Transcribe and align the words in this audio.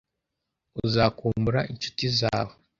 Uzakumbura 0.85 1.59
inshuti 1.71 2.05
zawe. 2.19 2.53